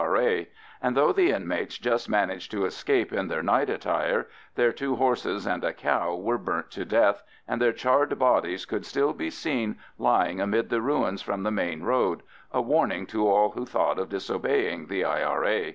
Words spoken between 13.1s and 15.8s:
all who thought of disobeying the I.R.A.